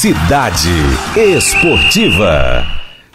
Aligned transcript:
Cidade 0.00 0.72
Esportiva. 1.14 2.66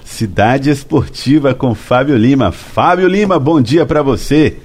Cidade 0.03 0.69
Esportiva 0.69 1.55
com 1.55 1.73
Fábio 1.73 2.15
Lima. 2.15 2.51
Fábio 2.51 3.07
Lima, 3.07 3.39
bom 3.39 3.59
dia 3.59 3.87
para 3.87 4.03
você. 4.03 4.57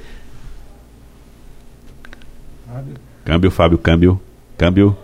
Câmbio, 3.25 3.51
Fábio, 3.51 3.79
câmbio, 3.79 4.21
câmbio. 4.59 4.95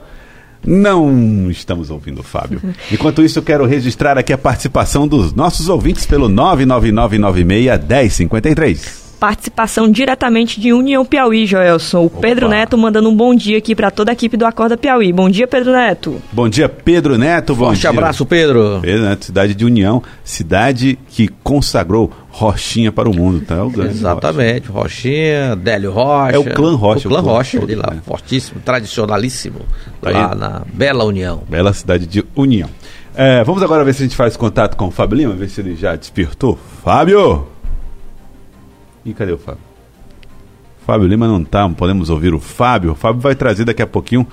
Não 0.62 1.50
estamos 1.50 1.88
ouvindo 1.88 2.18
o 2.18 2.22
Fábio. 2.22 2.60
Enquanto 2.92 3.22
isso, 3.22 3.38
eu 3.38 3.42
quero 3.42 3.64
registrar 3.64 4.18
aqui 4.18 4.34
a 4.34 4.38
participação 4.38 5.08
dos 5.08 5.32
nossos 5.32 5.70
ouvintes 5.70 6.04
pelo 6.04 6.28
999961053 6.28 9.05
participação 9.18 9.90
diretamente 9.90 10.60
de 10.60 10.72
União 10.72 11.04
Piauí, 11.04 11.46
Joelson. 11.46 12.00
O 12.02 12.06
Opa. 12.06 12.20
Pedro 12.20 12.48
Neto 12.48 12.76
mandando 12.76 13.08
um 13.08 13.16
bom 13.16 13.34
dia 13.34 13.58
aqui 13.58 13.74
para 13.74 13.90
toda 13.90 14.12
a 14.12 14.14
equipe 14.14 14.36
do 14.36 14.46
Acorda 14.46 14.76
Piauí. 14.76 15.12
Bom 15.12 15.28
dia, 15.28 15.46
Pedro 15.46 15.72
Neto. 15.72 16.20
Bom 16.32 16.48
dia, 16.48 16.68
Pedro 16.68 17.16
Neto. 17.18 17.54
Bom 17.54 17.66
Forte 17.66 17.80
dia. 17.80 17.90
abraço, 17.90 18.24
Pedro. 18.26 18.78
Pedro 18.82 19.04
Neto, 19.04 19.24
cidade 19.24 19.54
de 19.54 19.64
União, 19.64 20.02
cidade 20.22 20.98
que 21.08 21.28
consagrou 21.42 22.10
Rochinha 22.28 22.92
para 22.92 23.08
o 23.08 23.16
mundo, 23.16 23.40
tá? 23.46 23.54
É 23.54 23.62
o 23.62 23.82
Exatamente, 23.82 24.68
Rochinha, 24.68 25.56
Délio 25.56 25.90
Rocha. 25.90 26.36
É 26.36 26.38
o 26.38 26.44
clã 26.44 26.76
Rocha. 26.76 27.08
O 27.08 27.10
clã 27.10 27.20
Rocha, 27.20 27.58
de 27.60 27.74
lá, 27.74 27.94
é. 27.96 28.00
fortíssimo, 28.02 28.60
tradicionalíssimo, 28.62 29.60
tá 30.02 30.10
lá 30.10 30.32
aí. 30.32 30.38
na 30.38 30.62
Bela 30.70 31.04
União. 31.04 31.42
Bela 31.48 31.72
cidade 31.72 32.06
de 32.06 32.22
União. 32.36 32.68
É, 33.14 33.42
vamos 33.42 33.62
agora 33.62 33.82
ver 33.82 33.94
se 33.94 34.02
a 34.02 34.06
gente 34.06 34.16
faz 34.16 34.36
contato 34.36 34.76
com 34.76 34.88
o 34.88 34.90
Fábio 34.90 35.16
Lima, 35.16 35.34
ver 35.34 35.48
se 35.48 35.62
ele 35.62 35.74
já 35.74 35.96
despertou. 35.96 36.58
Fábio! 36.84 37.46
E 39.06 39.14
cadê 39.14 39.32
o 39.32 39.38
Fábio? 39.38 39.60
Fábio 40.84 41.06
Lima 41.06 41.28
não 41.28 41.40
está, 41.40 41.68
podemos 41.68 42.10
ouvir 42.10 42.34
o 42.34 42.40
Fábio. 42.40 42.92
O 42.92 42.94
Fábio 42.94 43.20
vai 43.20 43.36
trazer 43.36 43.64
daqui 43.64 43.82
a 43.82 43.86
pouquinho 43.86 44.26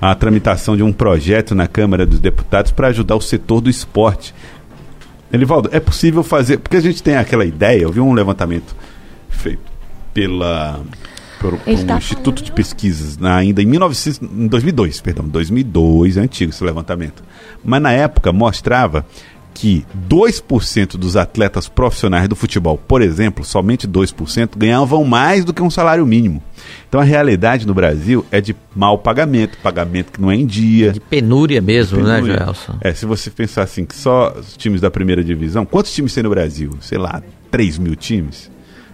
a 0.00 0.14
tramitação 0.14 0.76
de 0.76 0.82
um 0.82 0.92
projeto 0.92 1.54
na 1.54 1.66
Câmara 1.66 2.06
dos 2.06 2.20
Deputados 2.20 2.70
para 2.70 2.88
ajudar 2.88 3.16
o 3.16 3.20
setor 3.20 3.60
do 3.60 3.68
esporte. 3.68 4.32
Elivaldo, 5.32 5.68
é 5.72 5.80
possível 5.80 6.22
fazer, 6.22 6.58
porque 6.58 6.76
a 6.76 6.80
gente 6.80 7.02
tem 7.02 7.16
aquela 7.16 7.44
ideia, 7.44 7.82
eu 7.82 7.92
vi 7.92 8.00
um 8.00 8.12
levantamento 8.12 8.74
feito 9.28 9.62
pela 10.12 10.80
por, 11.40 11.56
por 11.56 11.70
um 11.70 11.86
tá 11.86 11.96
instituto 11.96 12.36
falando. 12.36 12.44
de 12.44 12.52
pesquisas 12.52 13.16
na, 13.16 13.36
ainda 13.36 13.62
em, 13.62 13.66
1900, 13.66 14.20
em 14.22 14.46
2002, 14.46 15.00
perdão, 15.00 15.28
2002, 15.28 16.16
é 16.16 16.20
antigo 16.20 16.50
esse 16.50 16.62
levantamento. 16.62 17.22
Mas 17.64 17.80
na 17.80 17.92
época 17.92 18.32
mostrava 18.32 19.06
que 19.54 19.84
2% 20.08 20.96
dos 20.96 21.16
atletas 21.16 21.68
profissionais 21.68 22.28
do 22.28 22.36
futebol, 22.36 22.78
por 22.78 23.02
exemplo, 23.02 23.44
somente 23.44 23.86
2%, 23.86 24.50
ganhavam 24.56 25.04
mais 25.04 25.44
do 25.44 25.52
que 25.52 25.62
um 25.62 25.70
salário 25.70 26.06
mínimo. 26.06 26.42
Então 26.88 27.00
a 27.00 27.04
realidade 27.04 27.66
no 27.66 27.74
Brasil 27.74 28.24
é 28.30 28.40
de 28.40 28.54
mau 28.74 28.98
pagamento, 28.98 29.58
pagamento 29.62 30.12
que 30.12 30.20
não 30.20 30.30
é 30.30 30.36
em 30.36 30.46
dia. 30.46 30.92
De 30.92 31.00
penúria 31.00 31.60
mesmo, 31.60 31.98
de 31.98 32.04
né, 32.04 32.16
penúria. 32.16 32.36
né, 32.38 32.44
Gelson? 32.44 32.78
É, 32.80 32.92
se 32.92 33.06
você 33.06 33.30
pensar 33.30 33.62
assim, 33.62 33.84
que 33.84 33.94
só 33.94 34.34
os 34.38 34.56
times 34.56 34.80
da 34.80 34.90
primeira 34.90 35.22
divisão, 35.22 35.64
quantos 35.64 35.92
times 35.92 36.14
tem 36.14 36.22
no 36.22 36.30
Brasil? 36.30 36.70
Sei 36.80 36.98
lá, 36.98 37.22
3 37.50 37.78
mil 37.78 37.96
times? 37.96 38.50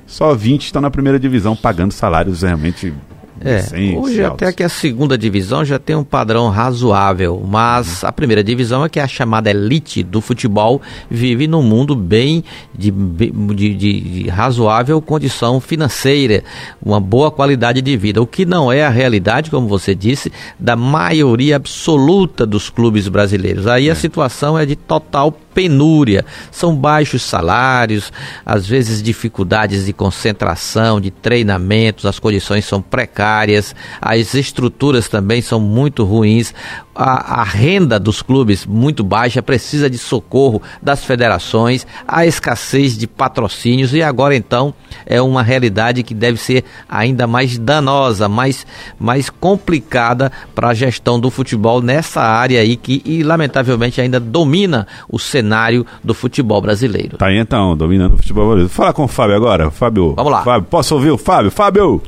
Só 0.06 0.34
20 0.34 0.66
estão 0.66 0.80
na 0.80 0.90
primeira 0.90 1.18
divisão 1.18 1.56
pagando 1.56 1.92
salários 1.92 2.42
realmente 2.42 2.92
é, 3.40 3.96
hoje 3.96 4.24
até 4.24 4.52
que 4.52 4.62
a 4.62 4.68
segunda 4.68 5.16
divisão 5.16 5.64
já 5.64 5.78
tem 5.78 5.94
um 5.94 6.04
padrão 6.04 6.48
razoável, 6.48 7.42
mas 7.46 8.02
a 8.02 8.10
primeira 8.10 8.42
divisão 8.42 8.84
é 8.84 8.88
que 8.88 8.98
a 8.98 9.06
chamada 9.06 9.50
elite 9.50 10.02
do 10.02 10.20
futebol 10.20 10.80
vive 11.10 11.46
num 11.46 11.62
mundo 11.62 11.94
bem 11.94 12.42
de, 12.76 12.90
de, 12.90 13.30
de, 13.54 13.74
de 14.00 14.28
razoável 14.28 15.00
condição 15.00 15.60
financeira, 15.60 16.42
uma 16.82 17.00
boa 17.00 17.30
qualidade 17.30 17.82
de 17.82 17.96
vida, 17.96 18.22
o 18.22 18.26
que 18.26 18.44
não 18.44 18.72
é 18.72 18.84
a 18.84 18.90
realidade, 18.90 19.50
como 19.50 19.68
você 19.68 19.94
disse, 19.94 20.32
da 20.58 20.76
maioria 20.76 21.56
absoluta 21.56 22.46
dos 22.46 22.70
clubes 22.70 23.08
brasileiros. 23.08 23.66
Aí 23.66 23.88
é. 23.88 23.92
a 23.92 23.94
situação 23.94 24.58
é 24.58 24.64
de 24.64 24.76
total 24.76 25.36
penúria, 25.56 26.22
são 26.50 26.76
baixos 26.76 27.22
salários, 27.22 28.12
às 28.44 28.66
vezes 28.66 29.02
dificuldades 29.02 29.86
de 29.86 29.92
concentração, 29.94 31.00
de 31.00 31.10
treinamentos, 31.10 32.04
as 32.04 32.18
condições 32.18 32.66
são 32.66 32.82
precárias, 32.82 33.74
as 33.98 34.34
estruturas 34.34 35.08
também 35.08 35.40
são 35.40 35.58
muito 35.58 36.04
ruins, 36.04 36.52
a, 36.96 37.40
a, 37.40 37.44
renda 37.44 37.98
dos 37.98 38.22
clubes 38.22 38.64
muito 38.66 39.04
baixa, 39.04 39.42
precisa 39.42 39.88
de 39.88 39.98
socorro 39.98 40.62
das 40.82 41.04
federações, 41.04 41.86
a 42.06 42.26
escassez 42.26 42.96
de 42.96 43.06
patrocínios 43.06 43.92
e 43.94 44.02
agora 44.02 44.34
então 44.34 44.74
é 45.04 45.20
uma 45.20 45.42
realidade 45.42 46.02
que 46.02 46.14
deve 46.14 46.38
ser 46.38 46.64
ainda 46.88 47.26
mais 47.26 47.58
danosa, 47.58 48.28
mais, 48.28 48.66
mais 48.98 49.30
complicada 49.30 50.32
para 50.54 50.68
a 50.68 50.74
gestão 50.74 51.20
do 51.20 51.30
futebol 51.30 51.82
nessa 51.82 52.22
área 52.22 52.60
aí 52.60 52.76
que 52.76 53.02
e, 53.04 53.22
lamentavelmente 53.22 54.00
ainda 54.00 54.18
domina 54.18 54.86
o 55.08 55.18
cenário 55.18 55.86
do 56.02 56.14
futebol 56.14 56.60
brasileiro. 56.60 57.18
Tá 57.18 57.26
aí 57.26 57.38
então, 57.38 57.76
dominando 57.76 58.14
o 58.14 58.16
futebol 58.16 58.46
brasileiro. 58.46 58.72
Fala 58.72 58.92
com 58.92 59.04
o 59.04 59.08
Fábio 59.08 59.36
agora, 59.36 59.70
Fábio. 59.70 60.14
Vamos 60.14 60.32
lá. 60.32 60.42
Fábio, 60.42 60.68
posso 60.68 60.94
ouvir 60.94 61.10
o 61.10 61.18
Fábio? 61.18 61.50
Fábio! 61.50 62.02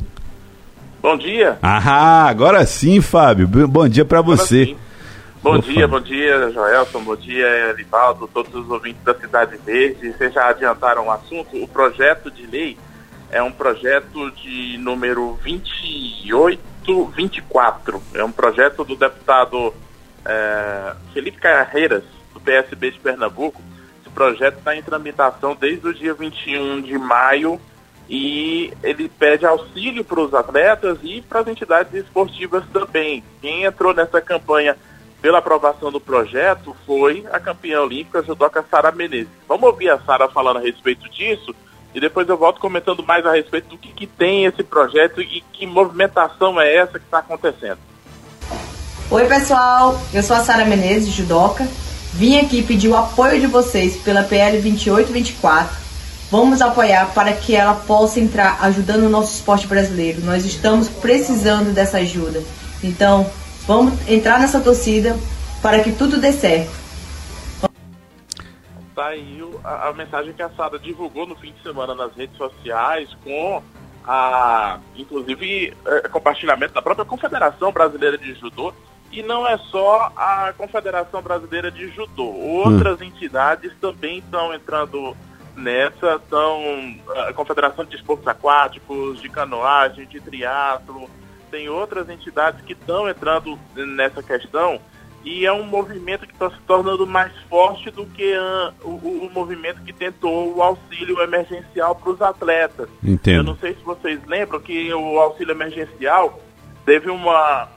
Bom 1.00 1.16
dia. 1.16 1.56
Ah, 1.62 2.26
agora 2.28 2.66
sim, 2.66 3.00
Fábio. 3.00 3.47
Bom 3.47 3.88
dia 3.88 4.04
para 4.04 4.20
você. 4.20 4.66
Sim. 4.66 4.76
Bom 5.41 5.59
Opa. 5.59 5.62
dia, 5.62 5.86
bom 5.86 6.00
dia, 6.00 6.50
Joelson, 6.50 7.00
bom 7.04 7.14
dia, 7.14 7.47
Elivaldo, 7.70 8.26
todos 8.26 8.53
os 8.53 8.69
ouvintes 8.69 9.00
da 9.04 9.14
Cidade 9.14 9.56
Verde. 9.64 10.12
Vocês 10.12 10.34
já 10.34 10.48
adiantaram 10.48 11.06
o 11.06 11.12
assunto? 11.12 11.62
O 11.62 11.69
projeto 11.69 12.28
de 12.28 12.44
lei 12.44 12.76
é 13.31 13.41
um 13.41 13.53
projeto 13.53 14.32
de 14.32 14.76
número 14.78 15.38
2824. 15.44 18.03
É 18.15 18.25
um 18.25 18.32
projeto 18.32 18.82
do 18.84 18.97
deputado 18.97 19.72
é, 20.25 20.92
Felipe 21.15 21.38
Carreiras, 21.38 22.03
do 22.34 22.41
PSB 22.41 22.91
de 22.91 22.98
Pernambuco. 22.98 23.62
Esse 24.00 24.10
projeto 24.12 24.59
está 24.59 24.76
em 24.76 24.82
tramitação 24.82 25.56
desde 25.59 25.86
o 25.86 25.94
dia 25.94 26.15
21 26.15 26.82
de 26.82 26.98
maio 26.98 27.60
e 28.09 28.73
ele 28.83 29.09
pede 29.09 29.45
auxílio 29.45 30.03
para 30.03 30.21
os 30.21 30.33
atletas 30.33 30.99
e 31.03 31.21
para 31.21 31.41
as 31.41 31.49
entidades 31.49 31.93
esportivas 31.93 32.65
também. 32.73 33.23
Quem 33.41 33.65
entrou 33.65 33.93
nessa 33.93 34.21
campanha 34.21 34.77
pela 35.21 35.39
aprovação 35.39 35.93
do 35.93 36.01
projeto 36.01 36.75
foi 36.87 37.27
a 37.31 37.39
campeã 37.39 37.83
olímpica 37.83 38.23
judoca 38.23 38.65
Sara 38.71 38.91
Menezes. 38.91 39.29
Vamos 39.47 39.69
ouvir 39.69 39.91
a 39.91 39.99
Sara 39.99 40.29
falando 40.29 40.59
a 40.59 40.63
respeito 40.63 41.09
disso 41.11 41.55
e 41.95 42.01
depois 42.01 42.29
eu 42.29 42.37
volto 42.37 42.61
comentando 42.61 43.03
mais 43.03 43.27
a 43.27 43.33
respeito 43.33 43.69
do 43.69 43.79
que, 43.79 43.93
que 43.93 44.07
tem 44.07 44.47
esse 44.47 44.63
projeto 44.63 45.21
e 45.21 45.43
que 45.53 45.67
movimentação 45.67 46.61
é 46.61 46.77
essa 46.77 46.99
que 46.99 47.05
está 47.05 47.19
acontecendo. 47.19 47.79
Oi 49.11 49.27
pessoal, 49.27 50.01
eu 50.15 50.23
sou 50.23 50.37
a 50.37 50.41
Sara 50.41 50.65
Menezes, 50.65 51.13
judoca. 51.13 51.67
Vim 52.13 52.39
aqui 52.39 52.63
pedir 52.63 52.89
o 52.89 52.97
apoio 52.97 53.41
de 53.41 53.47
vocês 53.47 53.97
pela 53.97 54.23
PL 54.23 54.61
2824. 54.61 55.88
Vamos 56.31 56.61
apoiar 56.61 57.12
para 57.15 57.33
que 57.33 57.55
ela 57.55 57.75
possa 57.75 58.21
entrar 58.21 58.59
ajudando 58.62 59.05
o 59.05 59.09
nosso 59.09 59.34
esporte 59.34 59.66
brasileiro. 59.66 60.21
Nós 60.22 60.44
estamos 60.44 60.89
precisando 60.89 61.72
dessa 61.72 61.99
ajuda. 61.99 62.43
Então, 62.83 63.31
Vamos 63.69 64.09
entrar 64.09 64.41
nessa 64.41 64.59
torcida 64.62 65.15
para 65.61 65.83
que 65.83 65.93
tudo 65.93 66.19
dê 66.19 66.33
certo. 66.33 66.72
Tá 68.94 69.09
aí 69.09 69.44
a, 69.62 69.89
a 69.89 69.93
mensagem 69.93 70.33
que 70.33 70.41
a 70.41 70.49
Sara 70.49 70.78
divulgou 70.78 71.27
no 71.27 71.37
fim 71.37 71.53
de 71.53 71.62
semana 71.62 71.94
nas 71.94 72.16
redes 72.16 72.34
sociais 72.39 73.15
com 73.22 73.62
a, 74.06 74.78
inclusive, 74.97 75.77
é, 75.84 76.09
compartilhamento 76.09 76.72
da 76.72 76.81
própria 76.81 77.05
Confederação 77.05 77.71
Brasileira 77.71 78.16
de 78.16 78.33
Judô. 78.37 78.72
E 79.12 79.22
não 79.22 79.47
é 79.47 79.59
só 79.59 80.10
a 80.16 80.55
Confederação 80.56 81.21
Brasileira 81.21 81.71
de 81.71 81.89
Judô. 81.91 82.25
Outras 82.25 83.03
hum. 83.03 83.05
entidades 83.05 83.71
também 83.83 84.21
estão 84.21 84.55
entrando 84.55 85.15
nessa. 85.59 86.17
Estão 86.17 86.97
a 87.29 87.33
Confederação 87.33 87.85
de 87.85 87.97
Esportes 87.97 88.27
Aquáticos, 88.27 89.21
de 89.21 89.29
canoagem, 89.29 90.07
de 90.07 90.21
triatlo, 90.21 91.09
tem 91.51 91.69
outras 91.69 92.09
entidades 92.09 92.61
que 92.63 92.73
estão 92.73 93.09
entrando 93.09 93.59
nessa 93.75 94.23
questão 94.23 94.81
e 95.25 95.45
é 95.45 95.53
um 95.53 95.65
movimento 95.65 96.27
que 96.27 96.33
está 96.33 96.49
se 96.51 96.59
tornando 96.67 97.07
mais 97.07 97.33
forte 97.51 97.91
do 97.91 98.07
que 98.07 98.33
uh, 98.37 98.72
o, 98.83 99.27
o, 99.27 99.31
movimento 99.33 99.83
que 99.83 99.93
tentou 99.93 100.57
o 100.57 100.63
auxílio 100.63 101.21
emergencial 101.21 101.95
para 101.95 102.11
os 102.11 102.22
atletas. 102.22 102.89
Entendo. 103.03 103.39
Eu 103.39 103.43
não 103.43 103.57
sei 103.57 103.75
se 103.75 103.83
vocês 103.83 104.21
lembram 104.27 104.61
que 104.61 104.93
o 104.95 105.19
auxílio 105.19 105.53
emergencial 105.53 106.41
teve 106.87 107.11
uma 107.11 107.69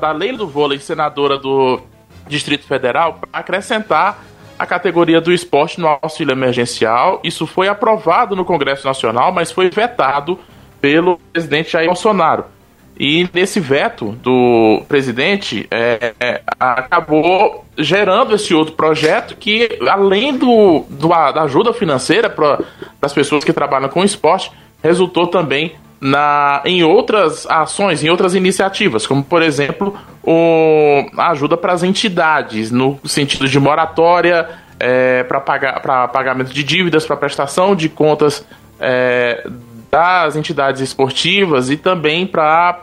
da 0.00 0.10
lei 0.10 0.36
do 0.36 0.46
vôlei 0.48 0.80
senadora 0.80 1.38
do 1.38 1.80
Distrito 2.26 2.66
Federal 2.66 3.14
para 3.14 3.28
acrescentar 3.32 4.24
a 4.58 4.66
categoria 4.66 5.20
do 5.20 5.32
esporte 5.32 5.80
no 5.80 5.86
auxílio 6.02 6.32
emergencial. 6.32 7.20
Isso 7.24 7.46
foi 7.46 7.68
aprovado 7.68 8.36
no 8.36 8.44
Congresso 8.44 8.86
Nacional, 8.86 9.32
mas 9.32 9.50
foi 9.50 9.70
vetado 9.70 10.38
pelo 10.80 11.18
presidente 11.32 11.72
Jair 11.72 11.86
Bolsonaro. 11.86 12.44
E 12.98 13.28
nesse 13.32 13.58
veto 13.58 14.12
do 14.22 14.82
presidente, 14.86 15.66
é, 15.70 16.14
é, 16.20 16.42
acabou 16.60 17.64
gerando 17.76 18.34
esse 18.34 18.54
outro 18.54 18.74
projeto 18.74 19.34
que, 19.36 19.78
além 19.88 20.36
do, 20.36 20.84
do 20.90 21.08
da 21.08 21.42
ajuda 21.42 21.72
financeira 21.72 22.28
para 22.28 22.60
as 23.00 23.12
pessoas 23.12 23.42
que 23.42 23.52
trabalham 23.52 23.88
com 23.88 24.04
esporte, 24.04 24.52
resultou 24.82 25.26
também 25.26 25.74
na, 26.02 26.60
em 26.64 26.82
outras 26.82 27.46
ações, 27.46 28.02
em 28.02 28.10
outras 28.10 28.34
iniciativas, 28.34 29.06
como 29.06 29.22
por 29.22 29.40
exemplo 29.40 29.96
o, 30.20 31.06
ajuda 31.16 31.56
para 31.56 31.72
as 31.72 31.84
entidades, 31.84 32.72
no 32.72 32.98
sentido 33.04 33.46
de 33.46 33.60
moratória 33.60 34.48
é, 34.80 35.22
para 35.22 35.40
pagar, 35.40 35.80
pagamento 36.08 36.52
de 36.52 36.64
dívidas, 36.64 37.06
para 37.06 37.16
prestação 37.16 37.76
de 37.76 37.88
contas 37.88 38.44
é, 38.80 39.48
das 39.88 40.34
entidades 40.34 40.80
esportivas 40.80 41.70
e 41.70 41.76
também 41.76 42.26
para 42.26 42.80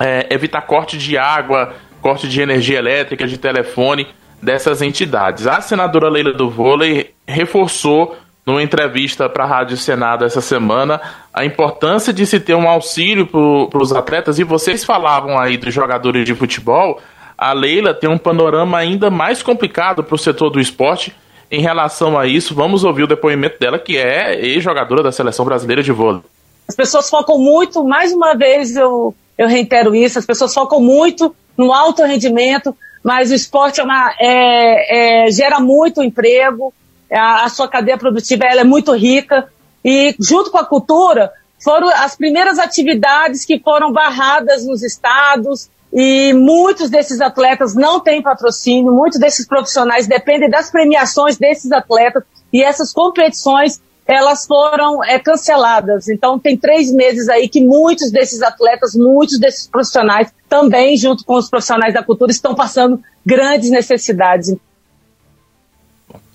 é, 0.00 0.26
evitar 0.28 0.62
corte 0.62 0.98
de 0.98 1.16
água, 1.16 1.72
corte 2.02 2.28
de 2.28 2.42
energia 2.42 2.78
elétrica, 2.80 3.28
de 3.28 3.38
telefone 3.38 4.08
dessas 4.42 4.82
entidades. 4.82 5.46
A 5.46 5.60
senadora 5.60 6.08
Leila 6.08 6.32
do 6.32 6.50
Vôlei 6.50 7.14
reforçou 7.28 8.16
numa 8.46 8.62
entrevista 8.62 9.28
para 9.28 9.44
a 9.44 9.46
Rádio 9.46 9.76
Senado 9.76 10.24
essa 10.24 10.40
semana 10.40 11.00
a 11.32 11.44
importância 11.44 12.12
de 12.12 12.26
se 12.26 12.40
ter 12.40 12.54
um 12.54 12.68
auxílio 12.68 13.26
para 13.26 13.82
os 13.82 13.92
atletas. 13.92 14.38
E 14.38 14.44
vocês 14.44 14.84
falavam 14.84 15.38
aí 15.38 15.56
dos 15.56 15.72
jogadores 15.72 16.24
de 16.24 16.34
futebol. 16.34 17.00
A 17.36 17.52
Leila 17.52 17.94
tem 17.94 18.10
um 18.10 18.18
panorama 18.18 18.78
ainda 18.78 19.10
mais 19.10 19.42
complicado 19.42 20.02
para 20.02 20.14
o 20.14 20.18
setor 20.18 20.50
do 20.50 20.60
esporte 20.60 21.14
em 21.50 21.60
relação 21.60 22.18
a 22.18 22.26
isso. 22.26 22.54
Vamos 22.54 22.84
ouvir 22.84 23.04
o 23.04 23.06
depoimento 23.06 23.58
dela, 23.58 23.78
que 23.78 23.96
é 23.96 24.38
ex-jogadora 24.40 25.02
da 25.02 25.12
seleção 25.12 25.44
brasileira 25.44 25.82
de 25.82 25.92
vôlei. 25.92 26.22
As 26.68 26.76
pessoas 26.76 27.10
focam 27.10 27.38
muito, 27.38 27.82
mais 27.82 28.12
uma 28.12 28.34
vez 28.34 28.76
eu, 28.76 29.14
eu 29.36 29.48
reitero 29.48 29.94
isso, 29.94 30.18
as 30.18 30.26
pessoas 30.26 30.54
focam 30.54 30.80
muito 30.80 31.34
no 31.56 31.72
alto 31.72 32.04
rendimento, 32.04 32.76
mas 33.02 33.30
o 33.30 33.34
esporte 33.34 33.80
é 33.80 33.84
uma, 33.84 34.14
é, 34.20 35.26
é, 35.26 35.30
gera 35.32 35.58
muito 35.58 36.02
emprego, 36.02 36.72
a, 37.10 37.44
a 37.44 37.48
sua 37.48 37.68
cadeia 37.68 37.98
produtiva 37.98 38.44
ela 38.44 38.60
é 38.60 38.64
muito 38.64 38.92
rica 38.92 39.48
e 39.84 40.14
junto 40.18 40.50
com 40.50 40.58
a 40.58 40.64
cultura 40.64 41.32
foram 41.62 41.88
as 41.88 42.16
primeiras 42.16 42.58
atividades 42.58 43.44
que 43.44 43.58
foram 43.58 43.92
barradas 43.92 44.64
nos 44.66 44.82
estados 44.82 45.68
e 45.92 46.32
muitos 46.32 46.88
desses 46.88 47.20
atletas 47.20 47.74
não 47.74 48.00
têm 48.00 48.22
patrocínio, 48.22 48.92
muitos 48.92 49.18
desses 49.18 49.46
profissionais 49.46 50.06
dependem 50.06 50.48
das 50.48 50.70
premiações 50.70 51.36
desses 51.36 51.72
atletas 51.72 52.22
e 52.52 52.62
essas 52.62 52.92
competições 52.92 53.80
elas 54.06 54.44
foram 54.44 55.04
é, 55.04 55.18
canceladas. 55.20 56.08
Então 56.08 56.38
tem 56.38 56.56
três 56.56 56.92
meses 56.92 57.28
aí 57.28 57.48
que 57.48 57.62
muitos 57.62 58.10
desses 58.10 58.42
atletas, 58.42 58.94
muitos 58.94 59.38
desses 59.38 59.68
profissionais 59.68 60.32
também, 60.48 60.96
junto 60.96 61.24
com 61.24 61.34
os 61.34 61.48
profissionais 61.48 61.94
da 61.94 62.02
cultura, 62.02 62.32
estão 62.32 62.54
passando 62.54 63.00
grandes 63.24 63.70
necessidades. 63.70 64.52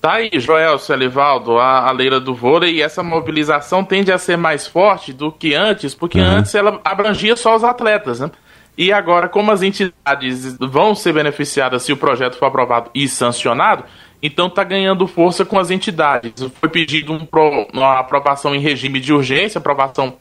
Tá 0.05 0.13
aí, 0.17 0.29
Joel, 0.35 0.77
Celivaldo, 0.77 1.57
a, 1.57 1.89
a 1.89 1.91
leira 1.91 2.19
do 2.19 2.35
vôlei, 2.35 2.75
e 2.75 2.81
essa 2.83 3.01
mobilização 3.01 3.83
tende 3.83 4.11
a 4.11 4.19
ser 4.19 4.37
mais 4.37 4.67
forte 4.67 5.11
do 5.11 5.31
que 5.31 5.55
antes, 5.55 5.95
porque 5.95 6.19
uhum. 6.19 6.27
antes 6.27 6.53
ela 6.53 6.79
abrangia 6.85 7.35
só 7.35 7.55
os 7.55 7.63
atletas, 7.63 8.19
né? 8.19 8.29
E 8.77 8.93
agora, 8.93 9.27
como 9.27 9.51
as 9.51 9.63
entidades 9.63 10.55
vão 10.59 10.93
ser 10.93 11.11
beneficiadas 11.11 11.81
se 11.81 11.91
o 11.91 11.97
projeto 11.97 12.37
for 12.37 12.45
aprovado 12.45 12.91
e 12.93 13.07
sancionado, 13.07 13.83
então 14.21 14.45
está 14.45 14.63
ganhando 14.63 15.07
força 15.07 15.43
com 15.43 15.57
as 15.57 15.71
entidades. 15.71 16.33
Foi 16.59 16.69
pedido 16.69 17.11
um 17.11 17.25
pro, 17.25 17.67
uma 17.73 17.97
aprovação 17.97 18.53
em 18.53 18.59
regime 18.59 18.99
de 18.99 19.11
urgência, 19.11 19.57
aprovação 19.57 20.17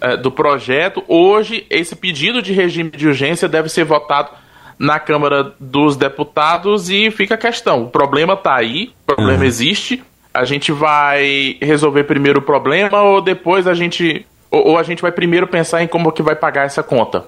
é, 0.00 0.16
do 0.16 0.32
projeto. 0.32 1.04
Hoje, 1.06 1.64
esse 1.70 1.94
pedido 1.94 2.42
de 2.42 2.52
regime 2.52 2.90
de 2.90 3.06
urgência 3.06 3.48
deve 3.48 3.68
ser 3.68 3.84
votado 3.84 4.30
na 4.80 4.98
Câmara 4.98 5.52
dos 5.60 5.94
Deputados 5.94 6.88
e 6.88 7.10
fica 7.10 7.34
a 7.34 7.38
questão. 7.38 7.82
O 7.84 7.88
problema 7.90 8.32
está 8.32 8.56
aí, 8.56 8.90
o 9.02 9.14
problema 9.14 9.40
uhum. 9.40 9.44
existe. 9.44 10.02
A 10.32 10.46
gente 10.46 10.72
vai 10.72 11.58
resolver 11.60 12.04
primeiro 12.04 12.38
o 12.38 12.42
problema 12.42 13.02
ou 13.02 13.20
depois 13.20 13.66
a 13.66 13.74
gente. 13.74 14.24
Ou, 14.50 14.68
ou, 14.68 14.78
a 14.78 14.82
gente 14.82 15.02
vai 15.02 15.12
primeiro 15.12 15.46
pensar 15.46 15.82
em 15.82 15.86
como 15.86 16.10
que 16.10 16.22
vai 16.22 16.34
pagar 16.34 16.64
essa 16.64 16.82
conta. 16.82 17.26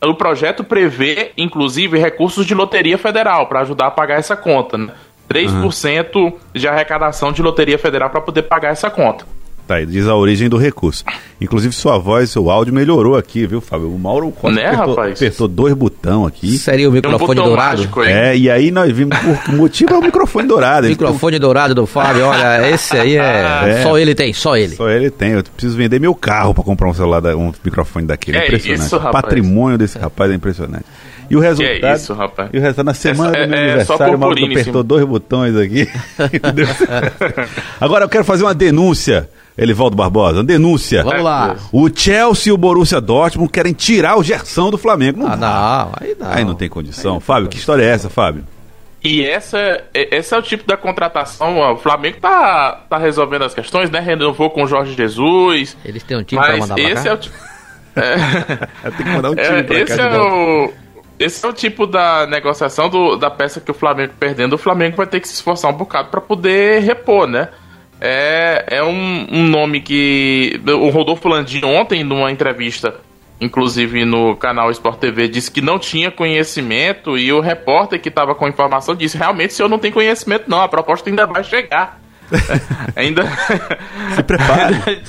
O 0.00 0.14
projeto 0.14 0.62
prevê, 0.62 1.32
inclusive, 1.36 1.98
recursos 1.98 2.46
de 2.46 2.54
loteria 2.54 2.96
federal 2.96 3.48
para 3.48 3.60
ajudar 3.60 3.88
a 3.88 3.90
pagar 3.90 4.16
essa 4.16 4.36
conta. 4.36 4.78
Né? 4.78 4.92
3% 5.28 6.14
uhum. 6.14 6.32
de 6.54 6.68
arrecadação 6.68 7.32
de 7.32 7.42
loteria 7.42 7.78
federal 7.78 8.08
para 8.08 8.20
poder 8.20 8.42
pagar 8.42 8.70
essa 8.70 8.88
conta. 8.88 9.26
Tá 9.68 9.74
aí, 9.74 9.84
diz 9.84 10.08
a 10.08 10.14
origem 10.14 10.48
do 10.48 10.56
recurso. 10.56 11.04
Inclusive, 11.38 11.74
sua 11.74 11.98
voz, 11.98 12.30
seu 12.30 12.50
áudio 12.50 12.72
melhorou 12.72 13.18
aqui, 13.18 13.46
viu, 13.46 13.60
Fábio? 13.60 13.94
O 13.94 13.98
Mauro 13.98 14.30
Costa 14.30 14.58
né, 14.58 14.64
apertou, 14.68 14.94
rapaz? 14.94 15.12
apertou 15.12 15.46
dois 15.46 15.74
botões 15.74 16.26
aqui. 16.26 16.56
Seria 16.56 16.88
o 16.88 16.92
microfone 16.92 17.38
um 17.38 17.44
dourado? 17.44 17.86
É, 18.06 18.34
e 18.34 18.50
aí 18.50 18.70
nós 18.70 18.90
vimos 18.90 19.14
por 19.18 19.54
motivo 19.54 19.92
é 19.92 19.98
o 19.98 20.00
microfone 20.00 20.48
dourado. 20.48 20.88
microfone 20.88 21.38
dourado 21.38 21.74
do 21.74 21.84
Fábio, 21.86 22.24
olha, 22.24 22.70
esse 22.70 22.96
aí 22.96 23.18
é... 23.18 23.80
é... 23.80 23.82
Só 23.82 23.98
ele 23.98 24.14
tem, 24.14 24.32
só 24.32 24.56
ele. 24.56 24.74
Só 24.74 24.88
ele 24.88 25.10
tem. 25.10 25.32
Eu 25.32 25.44
preciso 25.44 25.76
vender 25.76 26.00
meu 26.00 26.14
carro 26.14 26.54
para 26.54 26.64
comprar 26.64 26.88
um 26.88 26.94
celular, 26.94 27.22
um 27.36 27.52
microfone 27.62 28.06
daquele. 28.06 28.38
É 28.38 28.46
impressionante. 28.46 28.86
Isso, 28.86 28.96
rapaz. 28.96 29.10
O 29.10 29.22
patrimônio 29.22 29.76
desse 29.76 29.98
rapaz 29.98 30.30
é 30.30 30.34
impressionante. 30.34 30.86
E 31.28 31.36
o 31.36 31.40
resultado. 31.40 31.84
é 31.84 31.94
isso, 31.94 32.14
rapaz. 32.14 32.48
E 32.54 32.56
o 32.56 32.60
resultado 32.62 32.86
na 32.86 32.94
semana 32.94 33.36
é, 33.36 33.44
do 33.44 33.50
meu 33.50 33.58
é, 33.58 33.64
aniversário, 33.64 34.16
o 34.16 34.18
Mauro 34.18 34.44
apertou 34.46 34.82
dois 34.82 35.04
botões 35.04 35.54
aqui. 35.56 35.86
Agora 37.78 38.06
eu 38.06 38.08
quero 38.08 38.24
fazer 38.24 38.44
uma 38.44 38.54
denúncia 38.54 39.28
Elivaldo 39.58 39.96
Barbosa, 39.96 40.44
denúncia. 40.44 41.02
Vamos 41.02 41.20
lá. 41.20 41.56
O 41.72 41.90
Chelsea 41.92 42.50
e 42.50 42.54
o 42.54 42.56
Borussia 42.56 43.00
Dortmund 43.00 43.50
querem 43.50 43.72
tirar 43.72 44.16
o 44.16 44.22
Gerson 44.22 44.70
do 44.70 44.78
Flamengo. 44.78 45.18
Não 45.18 45.26
ah, 45.26 45.36
não, 45.36 45.92
aí 46.00 46.16
não. 46.18 46.30
Aí 46.30 46.44
não 46.44 46.54
tem 46.54 46.68
condição. 46.68 47.16
Aí 47.16 47.20
Fábio, 47.20 47.48
que 47.48 47.56
história 47.56 47.82
é 47.82 47.88
essa, 47.88 48.08
Fábio? 48.08 48.44
E 49.02 49.24
essa, 49.24 49.82
esse 49.92 50.32
é 50.32 50.38
o 50.38 50.42
tipo 50.42 50.64
da 50.64 50.76
contratação. 50.76 51.58
O 51.72 51.76
Flamengo 51.76 52.18
tá, 52.20 52.84
tá 52.88 52.98
resolvendo 52.98 53.42
as 53.42 53.54
questões, 53.54 53.90
né? 53.90 53.98
Renovou 53.98 54.48
com 54.50 54.62
o 54.62 54.66
Jorge 54.66 54.94
Jesus. 54.94 55.76
Eles 55.84 56.04
têm 56.04 56.16
um 56.16 56.22
time 56.22 56.40
pra 56.40 56.56
mandar 56.56 56.78
esse 56.78 56.92
pra 56.92 57.02
cá? 57.02 57.10
é 57.10 57.12
o 57.12 57.16
tipo. 57.16 57.36
É, 57.98 58.90
tem 58.90 59.06
que 59.06 59.10
mandar 59.10 59.30
um 59.30 59.34
time 59.34 59.58
é, 59.58 59.62
pra 59.64 59.80
esse 59.80 59.96
cá. 59.96 60.04
É 60.04 60.18
o, 60.20 60.72
esse 61.18 61.44
é 61.44 61.48
o 61.48 61.52
tipo 61.52 61.84
da 61.84 62.28
negociação 62.28 62.88
do, 62.88 63.16
da 63.16 63.28
peça 63.28 63.60
que 63.60 63.72
o 63.72 63.74
Flamengo 63.74 64.12
perdendo. 64.20 64.52
O 64.52 64.58
Flamengo 64.58 64.96
vai 64.96 65.06
ter 65.06 65.18
que 65.18 65.26
se 65.26 65.34
esforçar 65.34 65.68
um 65.72 65.76
bocado 65.76 66.10
para 66.10 66.20
poder 66.20 66.80
repor, 66.80 67.26
né? 67.26 67.48
É, 68.00 68.64
é 68.68 68.82
um, 68.82 69.26
um 69.30 69.46
nome 69.46 69.80
que 69.80 70.60
o 70.66 70.88
Rodolfo 70.88 71.28
Landim 71.28 71.64
ontem, 71.64 72.04
numa 72.04 72.30
entrevista, 72.30 72.94
inclusive 73.40 74.04
no 74.04 74.36
canal 74.36 74.70
Sport 74.70 74.98
TV, 74.98 75.28
disse 75.28 75.50
que 75.50 75.60
não 75.60 75.78
tinha 75.78 76.10
conhecimento 76.10 77.18
e 77.18 77.32
o 77.32 77.40
repórter 77.40 78.00
que 78.00 78.08
estava 78.08 78.34
com 78.34 78.46
a 78.46 78.48
informação 78.48 78.94
disse: 78.94 79.18
realmente, 79.18 79.50
o 79.50 79.54
senhor 79.54 79.68
não 79.68 79.78
tem 79.78 79.90
conhecimento, 79.90 80.48
não, 80.48 80.62
a 80.62 80.68
proposta 80.68 81.10
ainda 81.10 81.26
vai 81.26 81.42
chegar. 81.42 82.00
ainda. 82.94 83.24
se 84.14 84.22
prepare. 84.22 85.02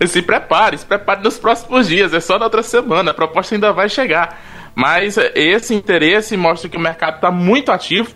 se 0.08 0.22
prepare, 0.22 0.78
se 0.78 0.86
prepare 0.86 1.22
nos 1.22 1.38
próximos 1.38 1.86
dias, 1.86 2.12
é 2.12 2.20
só 2.20 2.38
na 2.38 2.46
outra 2.46 2.62
semana, 2.62 3.12
a 3.12 3.14
proposta 3.14 3.54
ainda 3.54 3.72
vai 3.72 3.88
chegar. 3.88 4.40
Mas 4.74 5.18
esse 5.34 5.74
interesse 5.74 6.36
mostra 6.36 6.68
que 6.68 6.78
o 6.78 6.80
mercado 6.80 7.16
está 7.16 7.30
muito 7.30 7.70
ativo, 7.70 8.10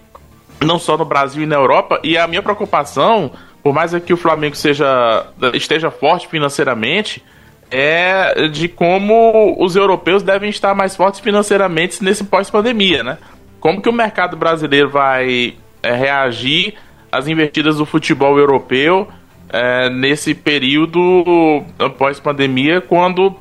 não 0.64 0.78
só 0.78 0.96
no 0.96 1.04
Brasil 1.04 1.42
e 1.42 1.46
na 1.46 1.56
Europa, 1.56 2.00
e 2.02 2.16
a 2.16 2.26
minha 2.26 2.42
preocupação 2.42 3.30
por 3.66 3.74
mais 3.74 3.92
que 3.98 4.12
o 4.12 4.16
Flamengo 4.16 4.54
seja, 4.54 5.26
esteja 5.52 5.90
forte 5.90 6.28
financeiramente, 6.28 7.20
é 7.68 8.46
de 8.46 8.68
como 8.68 9.56
os 9.58 9.74
europeus 9.74 10.22
devem 10.22 10.48
estar 10.48 10.72
mais 10.72 10.94
fortes 10.94 11.18
financeiramente 11.18 12.00
nesse 12.00 12.22
pós-pandemia, 12.22 13.02
né? 13.02 13.18
Como 13.58 13.82
que 13.82 13.88
o 13.88 13.92
mercado 13.92 14.36
brasileiro 14.36 14.88
vai 14.88 15.56
é, 15.82 15.92
reagir 15.92 16.74
às 17.10 17.26
investidas 17.26 17.78
do 17.78 17.84
futebol 17.84 18.38
europeu 18.38 19.08
é, 19.48 19.90
nesse 19.90 20.32
período 20.32 21.64
pós-pandemia, 21.98 22.80
quando 22.80 23.34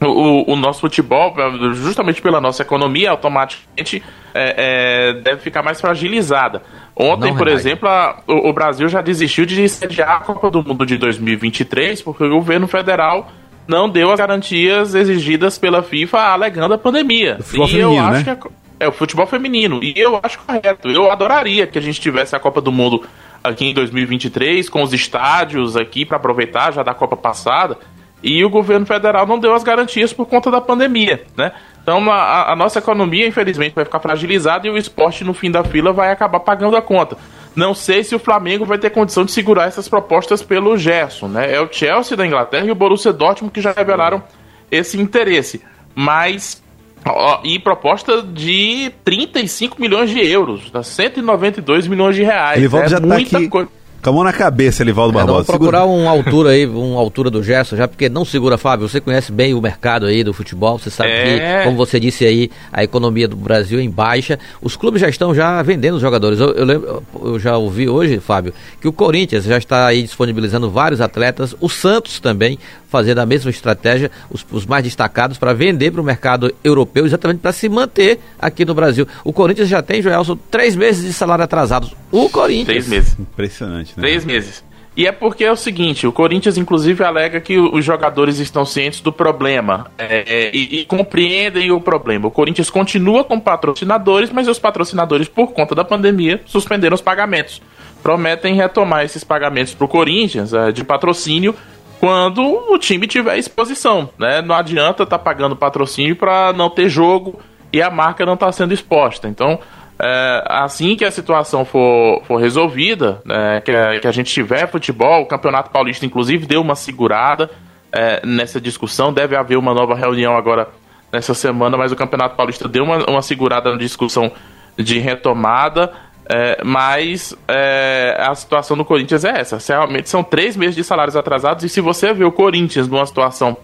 o, 0.00 0.52
o, 0.52 0.56
nosso 0.56 0.80
futebol, 0.80 1.32
justamente 1.74 2.20
pela 2.20 2.40
nossa 2.40 2.62
economia, 2.62 3.10
automaticamente 3.10 4.02
é, 4.34 4.54
é, 4.56 5.12
deve 5.12 5.42
ficar 5.42 5.62
mais 5.62 5.80
fragilizada. 5.80 6.60
Ontem, 7.00 7.30
Não, 7.30 7.36
por 7.38 7.48
exemplo, 7.48 7.88
a, 7.88 8.18
o, 8.26 8.50
o, 8.50 8.52
Brasil 8.52 8.86
já 8.86 9.00
desistiu 9.00 9.46
de 9.46 9.66
sediar 9.70 10.16
a 10.16 10.20
Copa 10.20 10.50
do 10.50 10.62
Mundo 10.62 10.84
de 10.84 10.98
2023 10.98 12.02
porque 12.02 12.24
o 12.24 12.28
governo 12.28 12.68
federal 12.68 13.32
não 13.66 13.88
deu 13.88 14.12
as 14.12 14.18
garantias 14.18 14.94
exigidas 14.94 15.56
pela 15.56 15.82
FIFA 15.82 16.18
alegando 16.18 16.74
a 16.74 16.78
pandemia. 16.78 17.38
O 17.40 17.42
futebol 17.42 17.66
e 17.66 17.70
feminino, 17.70 17.94
eu 17.94 18.04
acho 18.04 18.26
né? 18.26 18.36
que 18.36 18.48
é, 18.48 18.84
é 18.84 18.88
o 18.88 18.92
futebol 18.92 19.26
feminino. 19.26 19.80
E 19.82 19.94
eu 19.96 20.20
acho 20.22 20.38
correto. 20.40 20.88
Eu 20.88 21.10
adoraria 21.10 21.66
que 21.66 21.78
a 21.78 21.82
gente 21.82 21.98
tivesse 21.98 22.36
a 22.36 22.38
Copa 22.38 22.60
do 22.60 22.70
Mundo 22.70 23.02
aqui 23.42 23.64
em 23.64 23.72
2023 23.72 24.68
com 24.68 24.82
os 24.82 24.92
estádios 24.92 25.78
aqui 25.78 26.04
para 26.04 26.18
aproveitar 26.18 26.70
já 26.70 26.82
da 26.82 26.92
Copa 26.92 27.16
passada 27.16 27.78
e 28.22 28.44
o 28.44 28.50
governo 28.50 28.84
federal 28.84 29.26
não 29.26 29.38
deu 29.38 29.54
as 29.54 29.62
garantias 29.62 30.12
por 30.12 30.26
conta 30.26 30.50
da 30.50 30.60
pandemia, 30.60 31.24
né? 31.36 31.52
Então 31.82 32.10
a, 32.10 32.52
a, 32.52 32.56
nossa 32.56 32.78
economia, 32.78 33.26
infelizmente, 33.26 33.74
vai 33.74 33.84
ficar 33.84 34.00
fragilizada 34.00 34.66
e 34.66 34.70
o 34.70 34.76
esporte, 34.76 35.24
no 35.24 35.34
fim 35.34 35.50
da 35.50 35.64
fila, 35.64 35.92
vai 35.92 36.12
acabar 36.12 36.40
pagando 36.40 36.76
a 36.76 36.82
conta. 36.82 37.16
Não 37.56 37.74
sei 37.74 38.04
se 38.04 38.14
o 38.14 38.18
Flamengo 38.18 38.64
vai 38.64 38.78
ter 38.78 38.90
condição 38.90 39.24
de 39.24 39.32
segurar 39.32 39.66
essas 39.66 39.88
propostas 39.88 40.42
pelo 40.42 40.76
Gerson, 40.76 41.28
né? 41.28 41.52
É 41.52 41.60
o 41.60 41.68
Chelsea 41.70 42.16
da 42.16 42.26
Inglaterra 42.26 42.66
e 42.66 42.70
o 42.70 42.74
Borussia 42.74 43.12
Dortmund 43.12 43.52
que 43.52 43.60
já 43.60 43.72
revelaram 43.72 44.22
esse 44.70 45.00
interesse. 45.00 45.60
Mas 45.94 46.62
Ó, 47.04 47.40
e 47.44 47.58
proposta 47.58 48.22
de 48.22 48.92
35 49.04 49.80
milhões 49.80 50.10
de 50.10 50.20
euros, 50.20 50.70
192 50.82 51.86
milhões 51.86 52.14
de 52.14 52.22
reais. 52.22 52.58
Ele 52.58 52.66
é 52.66 53.00
tá 53.00 53.06
muita 53.06 53.38
aqui, 53.38 53.48
coisa. 53.48 53.70
Com 54.02 54.10
a 54.10 54.12
mão 54.12 54.24
na 54.24 54.32
cabeça, 54.32 54.82
Elivaldo 54.82 55.12
é, 55.12 55.14
Barbosa. 55.14 55.44
Vamos 55.44 55.46
procurar 55.46 55.84
uma 55.84 56.10
altura 56.10 56.50
aí, 56.50 56.66
uma 56.66 56.98
altura 56.98 57.30
do 57.30 57.42
Gerson, 57.42 57.76
já 57.76 57.86
porque 57.86 58.08
não 58.08 58.24
segura, 58.24 58.56
Fábio. 58.56 58.88
Você 58.88 59.00
conhece 59.00 59.30
bem 59.30 59.52
o 59.52 59.60
mercado 59.60 60.06
aí 60.06 60.24
do 60.24 60.32
futebol, 60.32 60.78
você 60.78 60.90
sabe 60.90 61.10
é. 61.10 61.58
que, 61.58 61.64
como 61.64 61.76
você 61.76 62.00
disse 62.00 62.24
aí, 62.24 62.50
a 62.72 62.82
economia 62.82 63.28
do 63.28 63.36
Brasil 63.36 63.78
é 63.78 63.82
em 63.82 63.90
baixa. 63.90 64.38
Os 64.62 64.74
clubes 64.74 65.00
já 65.02 65.08
estão 65.08 65.34
já 65.34 65.60
vendendo 65.62 65.96
os 65.96 66.00
jogadores. 66.00 66.40
Eu, 66.40 66.52
eu, 66.52 66.64
lembro, 66.64 67.02
eu 67.22 67.38
já 67.38 67.56
ouvi 67.58 67.88
hoje, 67.88 68.18
Fábio, 68.20 68.54
que 68.80 68.88
o 68.88 68.92
Corinthians 68.92 69.44
já 69.44 69.58
está 69.58 69.86
aí 69.86 70.02
disponibilizando 70.02 70.70
vários 70.70 71.00
atletas, 71.00 71.54
o 71.60 71.68
Santos 71.68 72.20
também 72.20 72.58
fazendo 72.90 73.20
a 73.20 73.26
mesma 73.26 73.50
estratégia, 73.50 74.10
os, 74.28 74.44
os 74.50 74.66
mais 74.66 74.84
destacados, 74.84 75.38
para 75.38 75.54
vender 75.54 75.92
para 75.92 76.00
o 76.00 76.04
mercado 76.04 76.52
europeu, 76.62 77.06
exatamente 77.06 77.38
para 77.38 77.52
se 77.52 77.68
manter 77.68 78.18
aqui 78.38 78.64
no 78.64 78.74
Brasil. 78.74 79.06
O 79.24 79.32
Corinthians 79.32 79.68
já 79.68 79.80
tem, 79.80 80.02
Joelson, 80.02 80.36
três 80.50 80.74
meses 80.76 81.04
de 81.04 81.12
salário 81.12 81.44
atrasados. 81.44 81.94
O 82.10 82.28
Corinthians. 82.28 82.66
Três 82.66 82.88
meses. 82.88 83.16
Impressionante, 83.18 83.94
né? 83.96 84.02
Três 84.02 84.24
meses. 84.24 84.64
E 84.96 85.06
é 85.06 85.12
porque 85.12 85.44
é 85.44 85.52
o 85.52 85.56
seguinte, 85.56 86.06
o 86.06 86.12
Corinthians 86.12 86.58
inclusive 86.58 87.04
alega 87.04 87.40
que 87.40 87.56
os 87.56 87.84
jogadores 87.84 88.38
estão 88.40 88.66
cientes 88.66 89.00
do 89.00 89.12
problema 89.12 89.86
é, 89.96 90.24
é, 90.26 90.50
e, 90.52 90.80
e, 90.80 90.84
compreendem 90.84 91.70
o 91.70 91.80
problema. 91.80 92.26
O 92.26 92.30
Corinthians 92.30 92.68
continua 92.68 93.22
com 93.22 93.38
patrocinadores, 93.38 94.30
mas 94.30 94.48
os 94.48 94.58
patrocinadores, 94.58 95.28
por 95.28 95.52
conta 95.52 95.76
da 95.76 95.84
pandemia, 95.84 96.40
suspenderam 96.44 96.94
os 96.94 97.00
pagamentos. 97.00 97.62
Prometem 98.02 98.54
retomar 98.54 99.04
esses 99.04 99.22
pagamentos 99.22 99.74
para 99.74 99.84
o 99.84 99.88
Corinthians 99.88 100.52
é, 100.52 100.72
de 100.72 100.82
patrocínio 100.82 101.54
quando 102.00 102.42
o 102.42 102.78
time 102.78 103.06
tiver 103.06 103.38
exposição. 103.38 104.08
Né? 104.18 104.40
Não 104.40 104.54
adianta 104.54 105.04
estar 105.04 105.18
tá 105.18 105.22
pagando 105.22 105.54
patrocínio 105.54 106.16
para 106.16 106.52
não 106.52 106.70
ter 106.70 106.88
jogo 106.88 107.38
e 107.70 107.80
a 107.80 107.90
marca 107.90 108.26
não 108.26 108.34
está 108.34 108.50
sendo 108.50 108.74
exposta. 108.74 109.28
Então 109.28 109.60
é, 110.02 110.44
assim 110.46 110.96
que 110.96 111.04
a 111.04 111.10
situação 111.10 111.62
for, 111.62 112.22
for 112.24 112.40
resolvida, 112.40 113.20
é, 113.28 113.60
que, 113.60 113.70
a, 113.70 114.00
que, 114.00 114.06
a 114.06 114.12
gente 114.12 114.32
tiver 114.32 114.66
futebol, 114.66 115.22
o 115.22 115.26
Campeonato 115.26 115.70
Paulista, 115.70 116.06
inclusive, 116.06 116.46
deu 116.46 116.62
uma 116.62 116.74
segurada 116.74 117.50
é, 117.92 118.24
nessa 118.26 118.58
discussão. 118.58 119.12
Deve 119.12 119.36
haver 119.36 119.58
uma 119.58 119.74
nova 119.74 119.94
reunião 119.94 120.38
agora 120.38 120.68
nessa 121.12 121.34
semana, 121.34 121.76
mas 121.76 121.92
o 121.92 121.96
Campeonato 121.96 122.34
Paulista 122.34 122.66
deu 122.66 122.84
uma, 122.84 123.04
uma 123.10 123.20
segurada 123.20 123.70
na 123.70 123.76
discussão 123.76 124.32
de 124.74 124.98
retomada. 124.98 125.92
É, 126.28 126.62
mas 126.64 127.34
é, 127.48 128.16
a 128.18 128.34
situação 128.34 128.76
do 128.76 128.84
Corinthians 128.84 129.24
é 129.24 129.40
essa. 129.40 129.58
Realmente 129.66 130.08
são 130.08 130.22
três 130.22 130.56
meses 130.56 130.76
de 130.76 130.84
salários 130.84 131.16
atrasados, 131.16 131.64
e 131.64 131.68
se 131.68 131.80
você 131.80 132.12
vê 132.12 132.24
o 132.24 132.32
Corinthians 132.32 132.86
numa 132.86 133.04
situação 133.04 133.56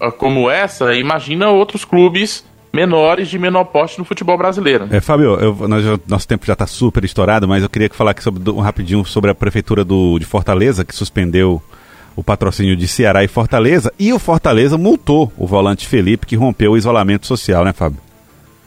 uh, 0.00 0.10
como 0.12 0.50
essa, 0.50 0.94
imagina 0.94 1.50
outros 1.50 1.84
clubes 1.84 2.44
menores 2.72 3.28
de 3.28 3.38
menor 3.38 3.64
porte 3.64 3.98
no 3.98 4.04
futebol 4.04 4.36
brasileiro. 4.36 4.86
É, 4.90 5.00
Fábio, 5.00 5.34
eu, 5.40 5.68
nós, 5.68 5.84
nosso 6.06 6.28
tempo 6.28 6.44
já 6.46 6.52
está 6.52 6.66
super 6.66 7.04
estourado, 7.04 7.48
mas 7.48 7.62
eu 7.62 7.68
queria 7.68 7.88
falar 7.90 8.10
aqui 8.10 8.22
sobre, 8.22 8.50
um 8.50 8.60
rapidinho 8.60 9.04
sobre 9.04 9.30
a 9.30 9.34
prefeitura 9.34 9.84
do, 9.84 10.18
de 10.18 10.26
Fortaleza, 10.26 10.84
que 10.84 10.94
suspendeu 10.94 11.62
o 12.14 12.22
patrocínio 12.22 12.76
de 12.76 12.88
Ceará 12.88 13.24
e 13.24 13.28
Fortaleza, 13.28 13.92
e 13.98 14.12
o 14.12 14.18
Fortaleza 14.18 14.78
multou 14.78 15.30
o 15.36 15.46
volante 15.46 15.86
Felipe, 15.86 16.26
que 16.26 16.36
rompeu 16.36 16.72
o 16.72 16.76
isolamento 16.76 17.26
social, 17.26 17.64
né, 17.64 17.72
Fábio? 17.72 18.05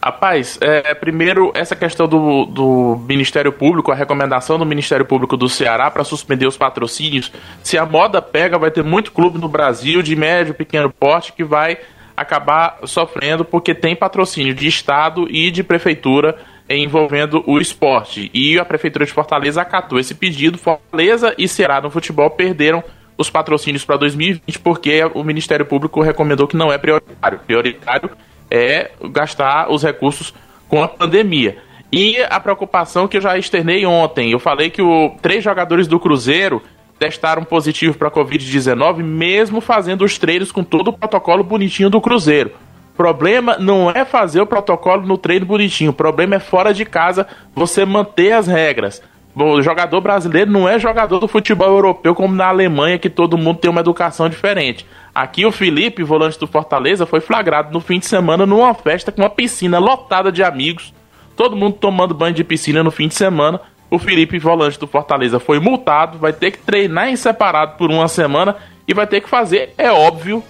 Rapaz, 0.02 0.58
é, 0.62 0.94
primeiro, 0.94 1.52
essa 1.54 1.76
questão 1.76 2.08
do, 2.08 2.46
do 2.46 3.02
Ministério 3.06 3.52
Público, 3.52 3.92
a 3.92 3.96
recomendação 3.96 4.58
do 4.58 4.66
Ministério 4.66 5.06
Público 5.06 5.36
do 5.36 5.50
Ceará 5.50 5.92
para 5.92 6.06
suspender 6.06 6.48
os 6.48 6.56
patrocínios. 6.56 7.30
Se 7.62 7.78
a 7.78 7.86
moda 7.86 8.22
pega, 8.22 8.58
vai 8.58 8.72
ter 8.72 8.84
muito 8.84 9.12
clube 9.12 9.38
no 9.38 9.50
Brasil 9.50 10.02
de 10.02 10.16
médio, 10.16 10.54
pequeno 10.54 10.90
porte 10.90 11.34
que 11.34 11.44
vai 11.44 11.80
acabar 12.16 12.80
sofrendo 12.86 13.44
porque 13.44 13.76
tem 13.76 13.94
patrocínio 13.94 14.54
de 14.54 14.68
Estado 14.68 15.28
e 15.30 15.52
de 15.52 15.64
Prefeitura 15.64 16.38
envolvendo 16.70 17.44
o 17.46 17.60
esporte. 17.60 18.32
E 18.34 18.58
a 18.58 18.64
Prefeitura 18.64 19.06
de 19.06 19.12
Fortaleza 19.12 19.62
acatou 19.62 20.00
esse 20.00 20.16
pedido. 20.16 20.58
Fortaleza 20.58 21.34
e 21.38 21.46
Ceará 21.46 21.82
no 21.82 21.90
futebol 21.90 22.30
perderam 22.30 22.82
os 23.18 23.30
patrocínios 23.30 23.84
para 23.84 23.98
2020 23.98 24.60
porque 24.60 25.02
o 25.14 25.26
Ministério 25.26 25.66
Público 25.66 26.02
recomendou 26.02 26.48
que 26.48 26.56
não 26.56 26.72
é 26.72 26.78
prioritário. 26.78 27.40
Prioritário 27.46 28.10
é 28.50 28.92
gastar 29.12 29.72
os 29.72 29.84
recursos 29.84 30.34
com 30.68 30.84
a 30.84 30.88
pandemia. 30.88 31.58
E 31.92 32.18
a 32.30 32.40
preocupação 32.40 33.08
que 33.08 33.18
eu 33.18 33.22
já 33.22 33.38
externei 33.38 33.86
ontem, 33.86 34.32
eu 34.32 34.40
falei 34.40 34.70
que 34.70 34.82
o 34.82 35.16
três 35.22 35.44
jogadores 35.44 35.88
do 35.88 36.00
Cruzeiro 36.00 36.62
testaram 37.00 37.44
positivo 37.44 37.98
para 37.98 38.12
Covid-19, 38.12 38.98
mesmo 38.98 39.62
fazendo 39.62 40.04
os 40.04 40.18
treinos 40.18 40.52
com 40.52 40.64
todo 40.64 40.90
o 40.90 40.94
protocolo 40.94 41.44
bonitinho 41.44 41.90
do 41.90 42.02
Cruzeiro. 42.02 42.52
Problema 42.96 43.58
não 43.58 43.90
é 43.90 44.04
fazer 44.04 44.42
o 44.42 44.46
protocolo 44.46 45.08
no 45.08 45.18
treino 45.18 45.46
bonitinho, 45.46 45.92
o 45.92 45.94
problema 45.94 46.36
é 46.36 46.40
fora 46.40 46.74
de 46.74 46.84
casa 46.84 47.26
você 47.56 47.86
manter 47.86 48.34
as 48.34 48.46
regras. 48.46 49.02
O 49.42 49.62
jogador 49.62 50.02
brasileiro 50.02 50.52
não 50.52 50.68
é 50.68 50.78
jogador 50.78 51.18
do 51.20 51.28
futebol 51.28 51.70
europeu 51.70 52.14
como 52.14 52.36
na 52.36 52.48
Alemanha, 52.48 53.00
que 53.00 53.10
todo 53.10 53.38
mundo 53.38 53.60
tem 53.60 53.72
uma 53.72 53.80
educação 53.80 54.28
diferente. 54.28 54.86
Aqui 55.16 55.46
o 55.46 55.52
Felipe, 55.52 56.04
volante 56.04 56.38
do 56.38 56.46
Fortaleza, 56.46 57.06
foi 57.06 57.22
flagrado 57.22 57.72
no 57.72 57.80
fim 57.80 58.00
de 58.00 58.06
semana 58.06 58.46
numa 58.46 58.74
festa 58.74 59.14
com 59.14 59.22
uma 59.22 59.30
piscina 59.30 59.80
lotada 59.80 60.30
de 60.30 60.44
amigos. 60.44 60.94
Todo 61.38 61.56
mundo 61.56 61.78
tomando 61.80 62.14
banho 62.14 62.36
de 62.36 62.44
piscina 62.44 62.84
no 62.84 62.92
fim 62.92 63.08
de 63.08 63.16
semana, 63.16 63.62
o 63.90 63.98
Felipe, 63.98 64.38
volante 64.38 64.78
do 64.78 64.88
Fortaleza, 64.88 65.40
foi 65.40 65.58
multado, 65.60 66.18
vai 66.18 66.34
ter 66.34 66.52
que 66.52 66.58
treinar 66.58 67.08
em 67.08 67.16
separado 67.16 67.78
por 67.78 67.90
uma 67.90 68.10
semana 68.10 68.58
e 68.86 68.94
vai 68.94 69.08
ter 69.08 69.22
que 69.22 69.30
fazer, 69.30 69.74
é 69.78 69.90
óbvio, 69.90 70.44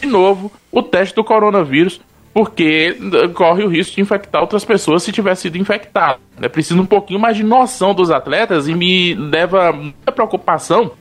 de 0.00 0.06
novo, 0.08 0.50
o 0.70 0.82
teste 0.82 1.14
do 1.14 1.22
coronavírus, 1.22 2.00
porque 2.32 2.96
corre 3.34 3.62
o 3.62 3.68
risco 3.68 3.94
de 3.94 4.00
infectar 4.00 4.40
outras 4.40 4.64
pessoas 4.64 5.02
se 5.02 5.12
tiver 5.12 5.34
sido 5.34 5.58
infectado. 5.58 6.18
É 6.40 6.48
preciso 6.48 6.80
um 6.80 6.86
pouquinho 6.86 7.20
mais 7.20 7.36
de 7.36 7.42
noção 7.42 7.94
dos 7.94 8.10
atletas 8.10 8.68
e 8.68 8.74
me 8.74 9.14
leva 9.14 9.72
muita 9.72 10.12
preocupação 10.12 10.92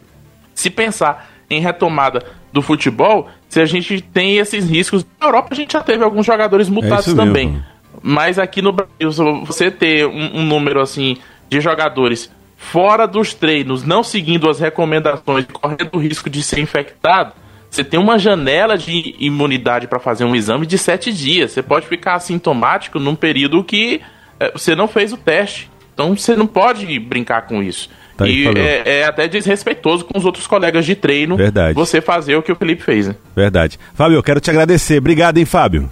se 0.54 0.70
pensar 0.70 1.30
em 1.50 1.62
retomada 1.62 2.24
do 2.52 2.62
futebol, 2.62 3.30
se 3.48 3.62
a 3.62 3.66
gente 3.66 4.02
tem 4.02 4.38
esses 4.38 4.70
riscos. 4.70 5.06
Na 5.20 5.28
Europa 5.28 5.50
a 5.52 5.56
gente 5.56 5.74
já 5.74 5.82
teve 5.82 6.04
alguns 6.04 6.26
jogadores 6.26 6.68
mutados 6.68 7.08
é 7.08 7.16
também. 7.16 7.64
Mas 8.02 8.38
aqui 8.38 8.62
no 8.62 8.74
Brasil, 8.74 9.46
você 9.46 9.72
ter 9.72 10.06
um, 10.06 10.40
um 10.40 10.46
número 10.46 10.82
assim 10.82 11.18
de 11.50 11.62
jogadores 11.62 12.32
fora 12.58 13.08
dos 13.08 13.34
treinos, 13.34 13.84
não 13.84 14.04
seguindo 14.04 14.50
as 14.50 14.60
recomendações, 14.60 15.46
correndo 15.52 15.90
o 15.94 15.98
risco 15.98 16.30
de 16.30 16.44
ser 16.44 16.60
infectado, 16.60 17.34
você 17.72 17.86
tem 17.86 17.98
uma 17.98 18.20
janela 18.20 18.78
de 18.78 19.16
imunidade 19.18 19.88
para 19.88 19.98
fazer 19.98 20.26
um 20.26 20.36
exame 20.36 20.68
de 20.68 20.78
sete 20.78 21.12
dias. 21.12 21.52
Você 21.52 21.64
pode 21.64 21.88
ficar 21.88 22.16
assintomático 22.16 23.00
num 23.00 23.16
período 23.16 23.64
que 23.64 24.02
é, 24.38 24.52
você 24.52 24.76
não 24.76 24.90
fez 24.90 25.14
o 25.14 25.18
teste. 25.18 25.72
Então 25.94 26.16
você 26.16 26.36
não 26.36 26.46
pode 26.46 27.00
brincar 27.00 27.44
com 27.44 27.64
isso. 27.64 27.90
Tá 28.18 28.28
e 28.28 28.46
é, 28.46 29.00
é, 29.00 29.06
até 29.06 29.26
desrespeitoso 29.26 30.04
com 30.04 30.18
os 30.18 30.26
outros 30.26 30.46
colegas 30.46 30.86
de 30.86 30.96
treino 30.96 31.38
Verdade. 31.38 31.74
você 31.74 32.02
fazer 32.02 32.36
o 32.36 32.44
que 32.44 32.52
o 32.52 32.56
Felipe 32.58 32.84
fez. 32.84 33.08
Né? 33.08 33.16
Verdade. 33.34 33.80
Fábio, 33.94 34.18
eu 34.18 34.24
quero 34.24 34.42
te 34.42 34.50
agradecer. 34.50 34.98
Obrigado, 34.98 35.38
hein, 35.38 35.46
Fábio? 35.46 35.90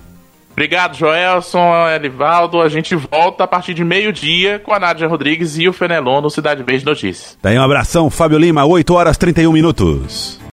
Obrigado, 0.51 0.97
Joelson, 0.97 1.87
Elivaldo. 1.87 2.59
A 2.59 2.67
gente 2.67 2.93
volta 2.93 3.45
a 3.45 3.47
partir 3.47 3.73
de 3.73 3.85
meio-dia 3.85 4.59
com 4.59 4.73
a 4.73 4.79
Nádia 4.79 5.07
Rodrigues 5.07 5.57
e 5.57 5.69
o 5.69 5.71
Fenelon 5.71 6.19
no 6.19 6.29
Cidade 6.29 6.61
Verde 6.61 6.85
Notícias. 6.85 7.37
Daí 7.41 7.57
um 7.57 7.63
abração, 7.63 8.09
Fábio 8.09 8.37
Lima, 8.37 8.65
8 8.65 8.93
horas 8.93 9.17
31 9.17 9.53
minutos. 9.53 10.39